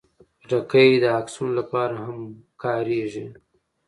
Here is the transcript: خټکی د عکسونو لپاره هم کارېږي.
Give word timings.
خټکی 0.43 0.89
د 1.03 1.05
عکسونو 1.19 1.53
لپاره 1.59 1.95
هم 2.05 2.19
کارېږي. 2.63 3.27